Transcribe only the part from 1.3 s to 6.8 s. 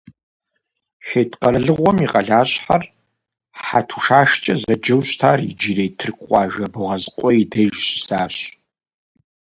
къэралыгъуэм и къалащхьэр, Хьэтушашкӏэ зэджэу щытар, иджырей тырку къуажэ